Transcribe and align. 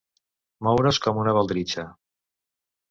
Moure's 0.69 1.01
com 1.05 1.21
una 1.25 1.37
baldritxa. 1.39 1.89